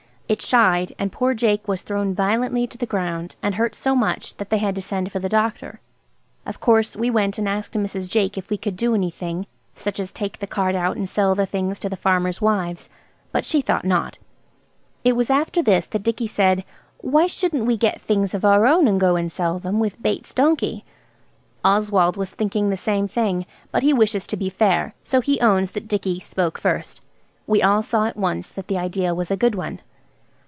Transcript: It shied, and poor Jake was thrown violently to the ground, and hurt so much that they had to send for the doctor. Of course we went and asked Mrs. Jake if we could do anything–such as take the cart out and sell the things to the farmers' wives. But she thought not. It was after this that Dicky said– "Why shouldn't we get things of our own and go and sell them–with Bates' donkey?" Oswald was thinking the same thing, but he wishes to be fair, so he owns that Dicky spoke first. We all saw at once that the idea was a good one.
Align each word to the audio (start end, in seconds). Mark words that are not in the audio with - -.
It 0.31 0.41
shied, 0.41 0.95
and 0.97 1.11
poor 1.11 1.33
Jake 1.33 1.67
was 1.67 1.81
thrown 1.81 2.15
violently 2.15 2.65
to 2.67 2.77
the 2.77 2.85
ground, 2.85 3.35
and 3.43 3.55
hurt 3.55 3.75
so 3.75 3.93
much 3.97 4.35
that 4.37 4.49
they 4.49 4.59
had 4.59 4.75
to 4.75 4.81
send 4.81 5.11
for 5.11 5.19
the 5.19 5.27
doctor. 5.27 5.81
Of 6.45 6.61
course 6.61 6.95
we 6.95 7.09
went 7.09 7.37
and 7.37 7.49
asked 7.49 7.73
Mrs. 7.73 8.09
Jake 8.09 8.37
if 8.37 8.49
we 8.49 8.55
could 8.55 8.77
do 8.77 8.95
anything–such 8.95 9.99
as 9.99 10.13
take 10.13 10.39
the 10.39 10.47
cart 10.47 10.73
out 10.73 10.95
and 10.95 11.09
sell 11.09 11.35
the 11.35 11.45
things 11.45 11.79
to 11.79 11.89
the 11.89 11.97
farmers' 11.97 12.41
wives. 12.41 12.87
But 13.33 13.43
she 13.43 13.59
thought 13.61 13.83
not. 13.83 14.19
It 15.03 15.17
was 15.17 15.29
after 15.29 15.61
this 15.61 15.85
that 15.87 16.03
Dicky 16.03 16.27
said– 16.27 16.63
"Why 16.99 17.27
shouldn't 17.27 17.65
we 17.65 17.75
get 17.75 17.99
things 17.99 18.33
of 18.33 18.45
our 18.45 18.65
own 18.65 18.87
and 18.87 19.01
go 19.01 19.17
and 19.17 19.29
sell 19.29 19.59
them–with 19.59 20.01
Bates' 20.01 20.33
donkey?" 20.33 20.85
Oswald 21.65 22.15
was 22.15 22.31
thinking 22.31 22.69
the 22.69 22.77
same 22.77 23.09
thing, 23.09 23.45
but 23.69 23.83
he 23.83 23.91
wishes 23.91 24.25
to 24.27 24.37
be 24.37 24.49
fair, 24.49 24.95
so 25.03 25.19
he 25.19 25.41
owns 25.41 25.71
that 25.71 25.89
Dicky 25.89 26.21
spoke 26.21 26.57
first. 26.57 27.01
We 27.47 27.61
all 27.61 27.81
saw 27.81 28.05
at 28.05 28.15
once 28.15 28.47
that 28.51 28.67
the 28.69 28.77
idea 28.77 29.13
was 29.13 29.29
a 29.29 29.35
good 29.35 29.55
one. 29.55 29.81